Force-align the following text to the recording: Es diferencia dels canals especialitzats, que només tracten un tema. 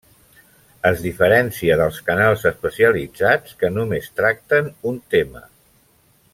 Es 0.89 1.03
diferencia 1.07 1.75
dels 1.81 1.99
canals 2.07 2.47
especialitzats, 2.53 3.55
que 3.63 3.73
només 3.77 4.11
tracten 4.21 4.75
un 4.93 5.01
tema. 5.17 5.47